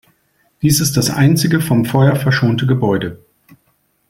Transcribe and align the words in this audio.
Dies 0.63 0.79
ist 0.79 0.97
das 0.97 1.11
einzige 1.11 1.61
vom 1.61 1.85
Feuer 1.85 2.15
verschonte 2.15 2.65
Gebäude. 2.65 3.23